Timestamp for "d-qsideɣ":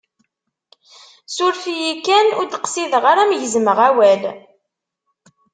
2.47-3.03